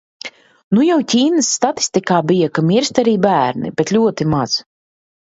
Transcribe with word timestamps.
Nu 0.77 0.85
jau 0.85 0.95
Ķīnas 1.11 1.49
statistikā 1.57 2.17
bija, 2.31 2.47
ka 2.55 2.63
mirst 2.71 3.03
arī 3.03 3.13
bērni, 3.27 3.73
bet 3.83 3.93
ļoti 3.99 4.29
maz. 4.33 4.57